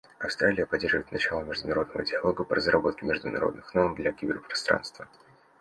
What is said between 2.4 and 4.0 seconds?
по разработке международных норм